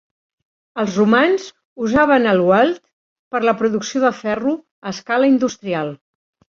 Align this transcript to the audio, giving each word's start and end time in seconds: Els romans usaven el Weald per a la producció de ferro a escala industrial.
Els 0.83 0.95
romans 0.99 1.45
usaven 1.87 2.25
el 2.33 2.43
Weald 2.49 2.81
per 3.35 3.43
a 3.43 3.45
la 3.47 3.57
producció 3.63 4.05
de 4.09 4.13
ferro 4.25 4.59
a 4.59 4.99
escala 4.99 5.35
industrial. 5.37 5.99